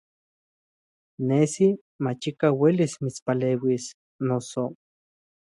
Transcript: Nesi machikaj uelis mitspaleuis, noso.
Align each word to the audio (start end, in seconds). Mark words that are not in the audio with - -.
Nesi 1.31 1.67
machikaj 2.07 2.51
uelis 2.65 2.97
mitspaleuis, 3.09 3.87
noso. 4.33 4.67